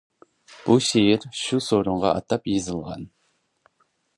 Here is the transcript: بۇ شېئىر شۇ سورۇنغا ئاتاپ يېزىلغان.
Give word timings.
بۇ 0.61 0.77
شېئىر 0.85 1.27
شۇ 1.41 1.59
سورۇنغا 1.65 2.15
ئاتاپ 2.15 2.51
يېزىلغان. 2.53 3.07